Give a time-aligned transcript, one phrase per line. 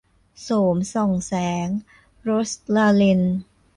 [0.43, 1.33] โสมส่องแส
[1.65, 1.67] ง-
[2.23, 3.21] โรสลาเรน